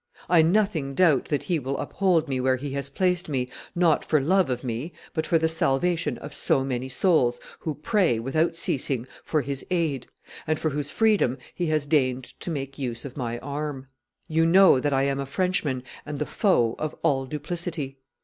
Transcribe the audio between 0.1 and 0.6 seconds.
I